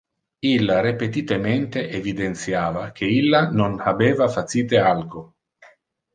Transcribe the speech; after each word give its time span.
illa 0.51 0.77
repetitemente 0.85 1.79
evidentiava 1.99 2.85
que 2.97 3.11
illa 3.19 3.41
non 3.59 3.71
habeva 3.91 4.27
facite 4.37 4.75
alco 4.95 5.21